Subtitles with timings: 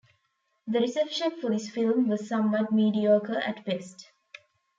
[0.65, 4.07] The reception for this film was somewhat mediocre at best.